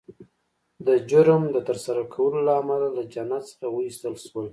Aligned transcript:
د 0.87 0.89
جرم 1.09 1.43
د 1.55 1.57
ترسره 1.67 2.03
کولو 2.13 2.37
له 2.47 2.53
امله 2.61 2.87
له 2.97 3.03
جنت 3.13 3.43
څخه 3.51 3.65
وایستل 3.71 4.13
شول 4.25 4.47